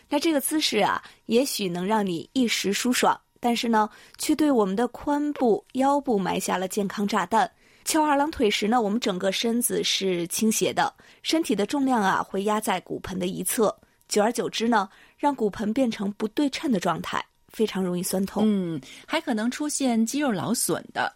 [0.10, 7.50] 那这个姿势啊，也许能让你一时舒爽，但是呢，却对我们的髋部、腰部埋下了健康炸弹。
[7.84, 13.76] 翘二郎腿时呢，我们整个身子是倾斜的，身体的重量啊会压在骨盆的一侧。
[14.14, 18.44] 久而久之呢，让骨盆变成不对称的状态，非常容易酸痛。
[18.46, 21.12] 嗯，还可能出现肌肉劳损的。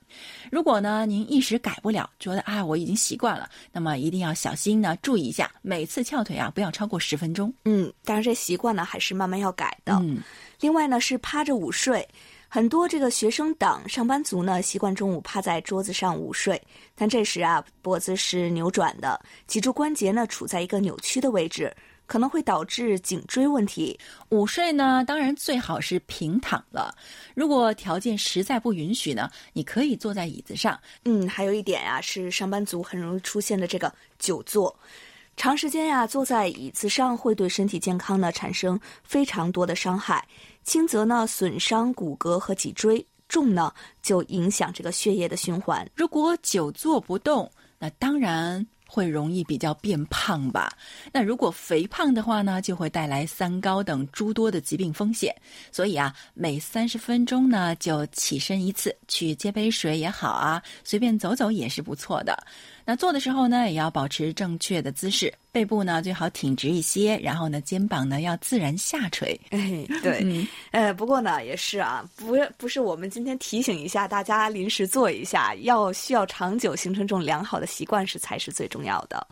[0.52, 7.54] 如果呢您一时改不了，觉得啊我已经习惯了，那么一定要小心呢，注意一下，每次翘腿啊不要超过十分钟。
[7.66, 9.94] 嗯，当然这习惯呢还是慢慢要改的。
[10.02, 10.18] 嗯，
[10.60, 12.04] 另外呢是趴着午睡，
[12.48, 16.60] 很多这个学生党、上班族呢习惯中午趴在桌子上午睡，
[16.96, 21.72] 但这时啊脖子是扭转的，脊柱关节呢处在一个扭曲的位置。
[22.08, 24.00] 可能会导致颈椎问题。
[24.30, 26.96] 午睡呢，当然最好是平躺了。
[27.36, 30.80] 如果条件实在不允许呢，你可以坐在椅子上。
[31.04, 34.76] 嗯，还有一点啊，是上班族很容易出现的这个久坐。
[35.36, 40.28] 长时间呀坐在椅子上会对身体健康呢产生非常多的伤害，
[40.64, 45.88] 轻则呢损伤骨骼和脊椎，重呢就影响这个血液的循环。
[45.94, 48.66] 如果久坐不动，那当然。
[48.88, 50.72] 会容易比较变胖吧？
[51.12, 55.36] 那如果肥胖的话呢，就会带来三高等诸多的疾病风险。
[55.72, 62.38] 所以啊，每三十分钟呢就起身一次，去接杯水也好啊，随便走走也是不错的。
[62.90, 69.38] 那坐的时候呢，也要保持正确的姿势，背部呢最好挺直一些，然后呢肩膀呢要自然下垂。
[69.50, 79.28] 哎， 对，呃，不过呢也是啊，不不是我们今天提醒一下大家临时做一下，要需要长久形成这种良好的习惯是才是最重要的。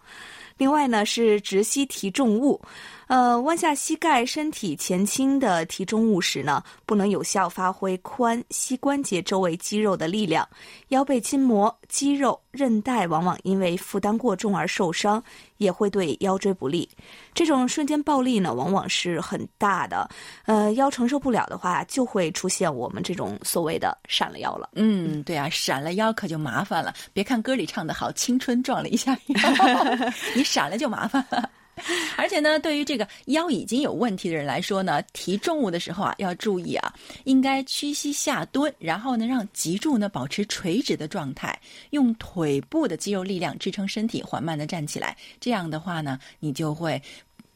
[0.57, 2.61] 另外呢是直膝提重物。
[3.07, 10.47] 呃，弯下膝盖，身体前倾的提重物时呢，不能有效发挥髋膝关节周围肌肉的力量，
[10.89, 15.23] 腰背筋膜、肌肉、韧带往往因为负担过重而受伤，
[15.57, 16.89] 也会对腰椎不利。
[17.33, 20.09] 这种瞬间暴力呢，往往是很大的。
[20.45, 24.69] 呃，腰承受不了的话，就会出现我们这种所谓的闪了腰了。
[24.73, 26.93] 嗯，对啊，闪了腰可就麻烦了。
[27.13, 29.39] 别看歌里唱的好，青春撞了一下腰，
[30.35, 31.47] 你闪了就麻烦了。
[32.17, 36.93] 而且呢，对于这个腰已经有问题的人来说呢，提重物的时候啊，要注意啊，
[37.25, 41.59] 应该屈膝下蹲，然后呢，让脊柱呢保持垂直的状态，
[41.89, 45.15] 用腿部的肌肉力量支撑身体，缓慢的站起来。
[45.39, 47.01] 这样的话呢，你就会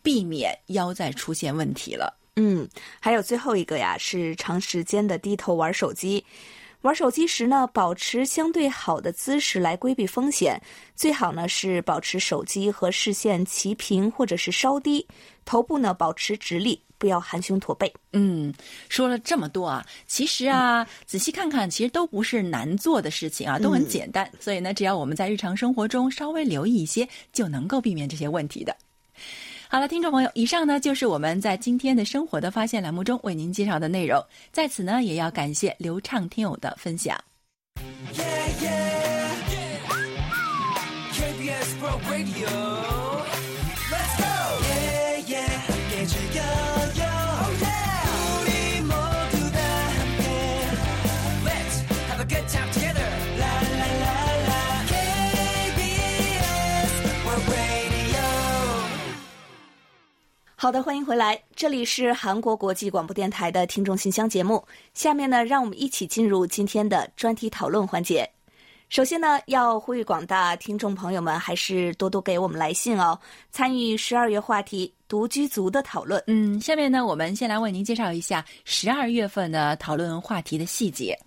[0.04, 2.14] 避免腰再出现问题了。
[2.36, 2.68] 嗯，
[3.00, 6.24] 还有最后一个呀，是长时间的低头玩手机。
[6.82, 10.62] 玩手机时呢，保持相对好的姿势来规避风险。
[10.96, 15.06] 最好呢是保持手机和视线齐平或者是稍低，
[15.44, 17.94] 头部呢保持直立，不要含胸驼背。
[18.14, 18.54] 嗯，
[18.88, 24.32] 说了这么多啊，其实啊，仔细看看，其实都不是难做的事情啊，都很简单。
[24.40, 28.74] 所以呢，只要我们在日常生活中稍微留意一些，就能够避免这些问题的。
[29.72, 34.20] 好了，听众朋友，以上呢就是我们在今天的生活的发现栏目中为您介绍的内容。
[34.52, 37.16] 在此呢，也要感谢流畅听友的分享。
[60.62, 64.62] 好的，欢迎回来，这里是韩国国际广播电台的听众信箱节目。
[64.94, 68.30] 下面呢，让我们一起进入今天的专题讨论环节。
[68.90, 73.18] 首先呢，要呼吁广大听众朋友们，还是多多给我们来信哦，
[73.50, 76.22] 参与十二月话题“独居族”的讨论。
[76.28, 81.18] 嗯，下面呢，我们先来为您介绍一下十二月份的讨论话题的细节。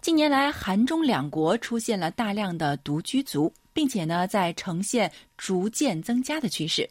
[0.00, 3.52] 近年来，韩中两国出现了大量的独居族。
[3.74, 6.86] 并且呢，在呈现逐渐增加的趋势。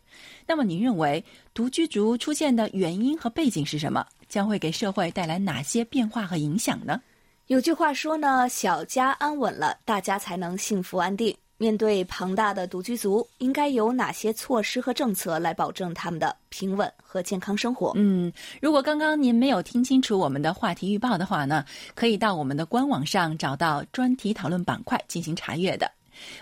[0.47, 4.05] 那么，您认为独居族出现的原因和背景是什么？
[4.29, 7.01] 将会给社会带来哪些变化和影响呢？
[7.47, 11.35] 有句话说呢，小家安稳了，大家才能幸福安定。
[11.57, 17.91] 面对庞大的独居族，应该有哪些措施和政策来保证他们的平稳和健康生活？
[17.95, 25.91] 嗯，如果刚刚您没有听清楚我们的话题预报的话呢，可以到我们的官网上找到专题讨论板块进行查阅的。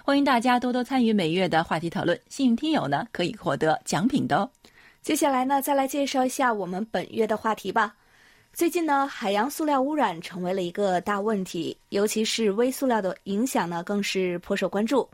[0.06, 4.50] 欢迎大家多多参与每月的话题讨论，幸运听友呢可以获得奖品的哦。
[5.02, 7.96] 接下来呢，再来介绍一下我们本月的话题吧。
[8.54, 15.10] 最近呢，海洋塑料污染成为了一个大问题，尤其是微塑料的影响呢，更是颇受关注。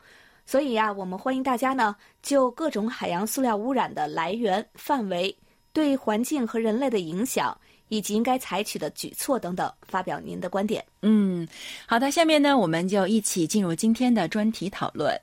[0.45, 5.35] 所以呀，我们欢迎大家呢，就各种海洋塑料污染的来源、范围、
[5.71, 7.57] 对环境和人类的影响。
[7.87, 10.83] 以及应该采取的举措等等，发表您的观点。
[11.03, 11.47] 嗯，
[11.85, 15.15] 好的，下面呢，我们就一起进入今天的专题讨论。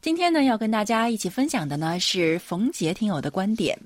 [0.00, 3.78] 今天呢，要跟大家一起分享的呢是冯杰听友的观点。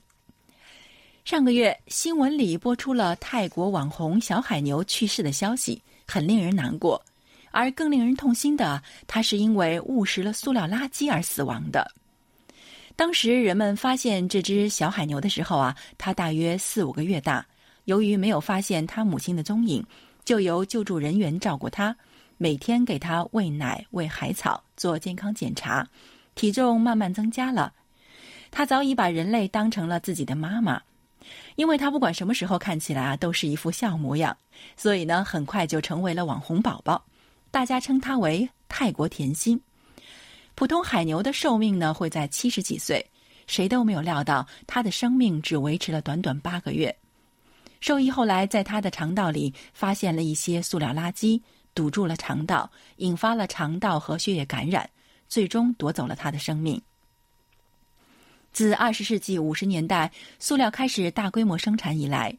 [1.27, 7.05] 上个月新闻里播出了泰国网红小海牛去世的消息，很令人难过。
[7.51, 11.91] 而更令人痛心的，他是因为误食了塑料垃圾而死亡的。
[12.95, 17.45] 当时人们发现这只小海牛的时候啊，它大约四五个月大。
[17.87, 19.85] 由于没有发现他母亲的踪影，
[20.25, 21.97] 就由救助人员照顾他，
[22.37, 25.89] 每天给他喂奶、喂海草、做健康检查，
[26.37, 27.73] 体重慢慢增加了。
[28.53, 30.81] 他早已把人类当成了自己的妈妈，
[31.57, 34.37] 因为他不管什么时候看起来啊都是一副笑模样，
[34.77, 37.05] 所以呢很快就成为了网红宝宝，
[37.51, 39.61] 大家称他为泰国甜心。
[40.55, 43.05] 普通海牛的寿命呢会在七十几岁，
[43.47, 46.95] 谁都没有料到他的生命只维持了短短八个月。
[47.81, 51.41] 兽医后来在他的肠道里发现了一些塑料垃圾，
[51.75, 54.89] 堵住了肠道，引发了肠道和血液感染，
[55.29, 56.81] 最终夺走了他的生命。
[58.57, 62.35] 自二十世纪五十年代塑料开始大规模生产以来，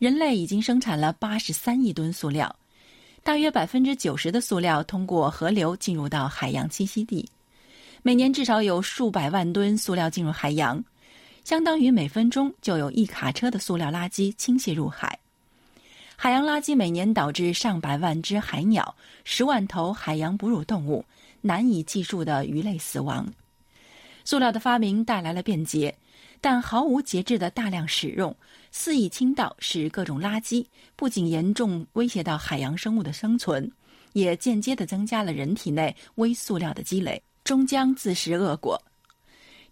[0.00, 2.52] 人类已经生产了八十三亿吨塑料，
[3.22, 7.28] 大约百分之九十的塑料通过河流进入到海洋栖息地，
[8.02, 10.82] 每年至少有数百万吨塑料进入海洋。
[11.44, 15.16] 相当于每分钟就有一卡车的塑料垃圾倾泻入海。
[16.16, 18.92] 海洋垃圾每年导致上百万只海鸟、
[19.22, 21.04] 十万头海洋哺乳动物、
[21.40, 23.32] 难以计数的鱼类死亡。
[24.24, 25.94] 塑料的发明带来了便捷，
[26.40, 28.34] 但毫无节制的大量使用、
[28.70, 30.64] 肆意倾倒，使各种垃圾
[30.96, 33.70] 不仅严重威胁到海洋生物的生存，
[34.12, 38.80] 也间接的增加了人体内微塑料的积累，终将自食恶果。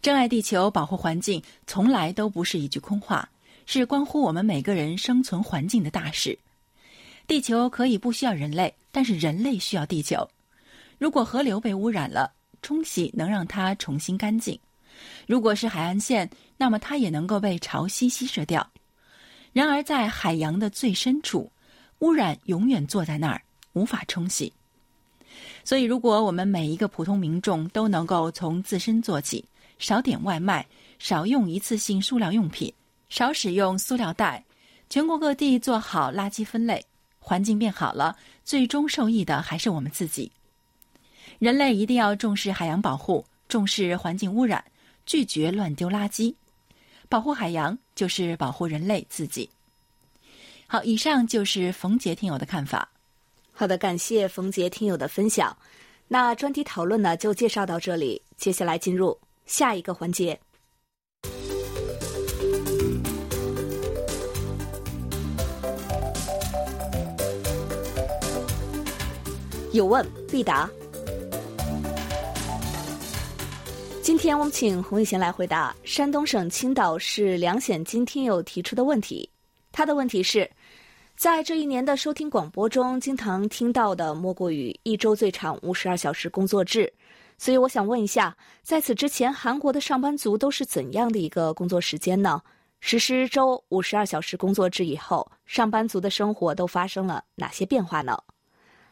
[0.02, 3.28] 珍爱地球、保护环境，从来都不是一句空话，
[3.66, 6.38] 是关乎我们每个人生存环境的大事。
[7.26, 10.26] 地球可以不需要人类，但是人类需要地球。
[10.98, 12.32] 如果河流被污染了，
[12.62, 14.56] 冲洗能让它重新干净；
[15.26, 18.68] 如果是海岸线，那么它也能够被潮汐吸摄掉。
[19.52, 21.50] 然而，在海洋的最深处，
[21.98, 23.42] 污染永远坐在那儿，
[23.72, 24.52] 无法冲洗。
[25.64, 29.44] 所以，如果我们每一个普通民众都能够从自身做起，
[29.78, 30.66] 少点外卖，
[30.98, 32.72] 少用一次性塑料用品，
[33.08, 34.44] 少使用塑料袋，
[34.88, 36.84] 全国各地做好垃圾分类，
[37.18, 40.30] 环境变好了，最终受益的还是我们自己。
[41.40, 44.62] 人类一定要重视海洋保护，重视环境污染，
[45.06, 46.34] 拒绝乱丢垃圾。
[47.08, 49.48] 保护海洋就是保护人类自己。
[50.66, 52.86] 好，以上就是冯杰听友的看法。
[53.52, 55.56] 好的，感谢冯杰听友的分享。
[56.08, 59.18] 那专题讨论呢，就介绍到这里，接下来进入。
[59.46, 60.38] 下一个环节，
[69.72, 70.70] 有问必答。
[74.10, 79.30] 今天我们请洪一贤来回答山东省青岛市梁显金听友提出的问题。
[79.70, 80.50] 他的问题是，
[81.14, 86.92] 在这一年的收听广播中，经常听到的莫过于一周最长五十二小时工作制。
[87.38, 92.42] 所以我想问一下，在此之前，韩国的上班族都是怎样的一个工作时间呢？
[92.80, 98.18] 实施周五十二小时工作制以后，上班族的生活都发生了哪些变化呢？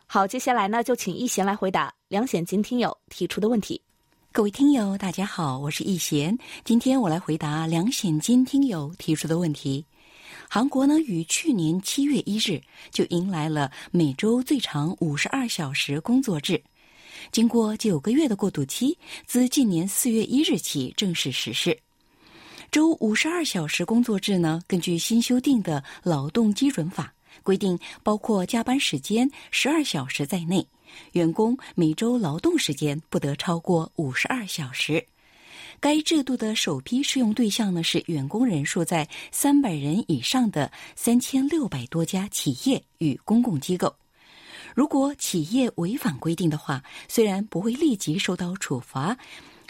[0.07, 3.83] 好，接下来呢，就请一贤来回答梁显金听友提出的问题。
[4.31, 9.85] 各位听友，大家好，我是易贤，今天我来回答梁显金听友提出的问题。
[10.49, 12.61] 韩国呢，于去年七月一日
[12.93, 16.63] 就迎来了每周最长五十二小时工作制。
[17.33, 21.77] 经过九个月的过渡期，自今年四月一日起正式实施。
[22.71, 27.13] 周五十二小时工作制呢，根据新修订的劳动基准法
[27.43, 30.65] 规定，包括加班时间十二小时在内，
[31.13, 35.05] 员工每周劳动时间不得超过五十二小时。
[35.81, 43.95] 该制度的首批适用对象呢，是员工人数在三百人以上的三千六百多家企业与公共机构。
[44.75, 49.17] 如果企业违反规定的话，虽然不会立即受到处罚，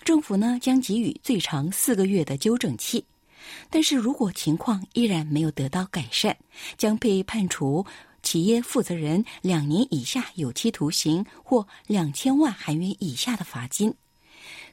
[0.05, 3.05] 政府呢将给予最长四个月的纠正期。
[3.71, 6.37] 但是如果情况依然没有得到改善，
[6.77, 7.87] 将被判处
[8.23, 13.95] 企业负责人两年以下有期徒刑或两千万韩元以下的罚金。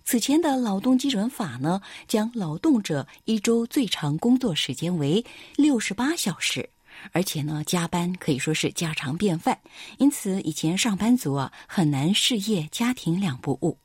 [0.04, 5.26] 此前的劳动基准法呢，将劳动者一周最长工作时间为
[5.56, 6.70] 六十八小时。
[7.12, 9.60] 而且呢，加班可以说是家常便饭，
[9.98, 13.78] 因此以前上班族啊很难事业家庭两不误。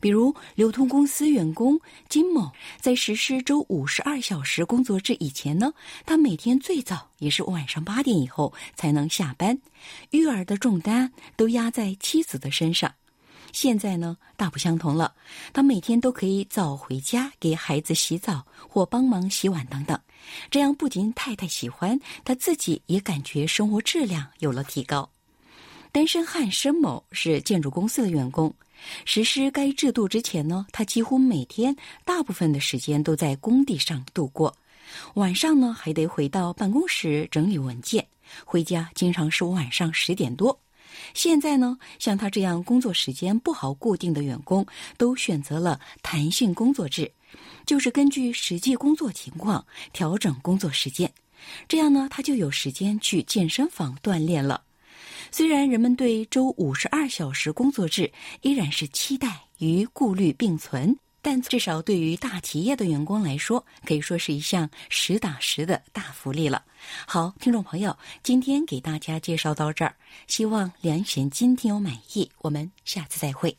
[0.00, 5.72] 比如流通公司员工金某，在实施周五十二小时工作制以前呢，
[6.04, 9.58] 他每天最早也是晚上八点以后才能下班，
[10.10, 12.94] 育儿的重担都压在妻子的身上。
[13.52, 15.14] 现在呢，大不相同了。
[15.54, 19.98] 他每天都可以早回家给孩子洗澡或帮忙洗碗等等，
[20.50, 25.08] 这样不仅太太喜欢，他自己也感觉生活质量有了提高。
[25.90, 28.54] 单身汉申某是建筑公司的员工，
[29.04, 31.74] 实施该制度之前呢，他几乎每天
[32.04, 34.54] 大部分的时间都在工地上度过，
[35.14, 38.06] 晚上呢还得回到办公室整理文件，
[38.44, 40.58] 回家经常是晚上十点多。
[41.12, 44.64] 现在呢，像他这样工作时间不好固定的员工，
[44.96, 47.10] 都选择了弹性工作制，
[47.66, 51.12] 就是根据实际工作情况调整工作时间。
[51.68, 54.62] 这样呢，他就有时间去健身房锻炼了。
[55.36, 58.10] 虽然人们对周五十二小时工作制
[58.40, 60.96] 依然是期待与顾虑并存。
[61.20, 66.64] 但至少对于大企业的员工来说，可以说是一项实打实的大福利了。
[67.06, 69.94] 好，听众朋友，今天给大家介绍到这儿，
[70.26, 72.30] 希望梁选金听友满意。
[72.38, 73.54] 我们下次再会。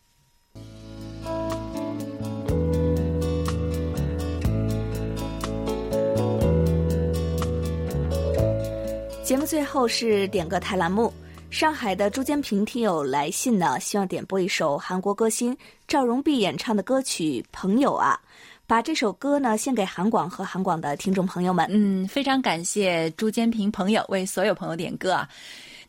[9.24, 11.14] 节目最后是点歌台栏目。
[11.50, 18.20] 上海的朱坚平听友来信呢，希望点播一首韩国歌星赵荣弼演唱的歌曲《朋友啊》，
[18.68, 21.66] 把这首歌呢献给韩广和韩广的听众朋友们。
[21.72, 25.28] 嗯，非常感谢朱坚平朋友为所有朋友点歌啊。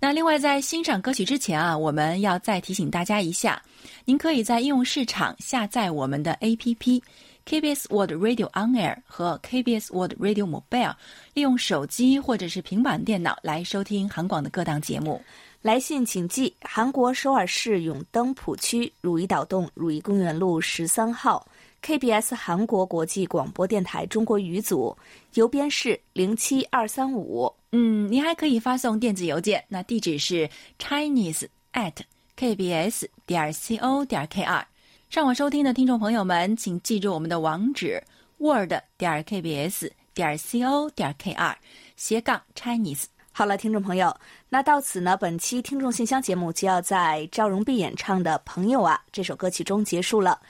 [0.00, 3.61] 那另外，在欣赏歌曲之前啊，我们要再提醒大家一下，
[4.04, 7.02] 您可以在应用市场下载我们的 APP。
[7.44, 10.94] KBS World Radio On Air 和 KBS World Radio Mobile，
[11.32, 15.22] 利用手机或者是平板电脑来收听韩广的各档节目。
[15.61, 21.44] 来信请寄韩国首尔市永登浦区汝矣岛洞汝矣公园路十三号
[21.82, 24.96] KBS 韩国国际广播电台中国语组，
[25.34, 27.52] 邮编是零七二三五。
[27.72, 30.48] 嗯，您还可以发送电子邮件，那地址是
[30.78, 31.94] Chinese at
[32.36, 34.64] KBS 点 CO 点 KR。
[35.11, 38.02] 上网收听的听众朋友们，请记住我们的网址
[38.38, 41.54] ：word 点 kbs 点 co 点 kr
[41.96, 43.04] 斜杠 Chinese。
[43.39, 44.12] 好了，听众朋友，
[44.49, 50.41] 那到此呢，本期听众信箱节目就要在赵荣碧演唱的《朋友啊》这首歌曲中结束了。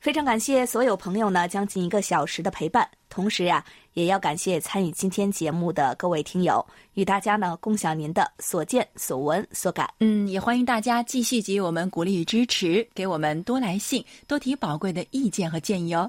[0.00, 9.86] 非常感谢所有朋友呢将近一个小时的陪伴，同时呀，也要感谢参与今天节目的各位听友，与大家呢共享您的所见所闻所感。
[10.00, 16.08] 嗯，也欢迎大家继续给予我们鼓励与支持，给我们多来信，多提宝贵的意见和建议哦。